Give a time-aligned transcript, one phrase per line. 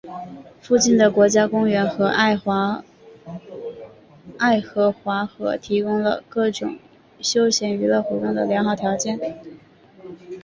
[0.59, 2.83] 附近的国家公园和爱荷
[4.91, 6.79] 华河提供了各种
[7.19, 9.19] 休闲娱乐活动的良好条件。